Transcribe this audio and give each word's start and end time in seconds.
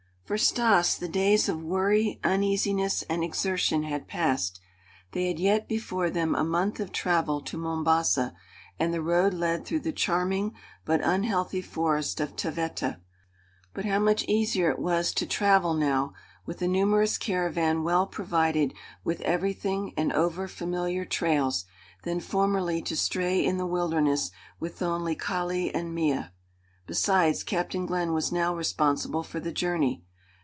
For 0.23 0.37
Stas 0.37 0.95
the 0.97 1.09
days 1.09 1.49
of 1.49 1.61
worry, 1.61 2.17
uneasiness 2.23 3.01
and 3.09 3.21
exertion 3.21 3.83
had 3.83 4.07
passed. 4.07 4.61
They 5.11 5.27
had 5.27 5.39
yet 5.39 5.67
before 5.67 6.09
them 6.09 6.35
a 6.35 6.43
month 6.45 6.79
of 6.79 6.93
travel 6.93 7.41
to 7.41 7.57
Mombasa 7.57 8.33
and 8.79 8.93
the 8.93 9.01
road 9.01 9.33
led 9.33 9.65
through 9.65 9.81
the 9.81 9.91
charming 9.91 10.53
but 10.85 11.03
unhealthy 11.03 11.61
forest 11.61 12.21
of 12.21 12.37
Taveta; 12.37 13.01
but 13.73 13.83
how 13.83 13.99
much 13.99 14.23
easier 14.23 14.71
it 14.71 14.79
was 14.79 15.13
to 15.15 15.25
travel 15.25 15.73
now, 15.73 16.13
with 16.45 16.61
a 16.61 16.67
numerous 16.69 17.17
caravan 17.17 17.83
well 17.83 18.07
provided 18.07 18.73
with 19.03 19.19
everything 19.23 19.93
and 19.97 20.13
over 20.13 20.47
familiar 20.47 21.03
trails, 21.03 21.65
than 22.03 22.21
formerly 22.21 22.81
to 22.83 22.95
stray 22.95 23.43
in 23.45 23.57
the 23.57 23.67
wilderness 23.67 24.31
with 24.61 24.81
only 24.81 25.13
Kali 25.13 25.75
and 25.75 25.93
Mea. 25.93 26.27
Besides, 26.87 27.43
Captain 27.43 27.85
Glenn 27.85 28.13
was 28.13 28.31
now 28.31 28.55
responsible 28.55 29.23
for 29.23 29.41
the 29.41 29.51
journey. 29.51 30.05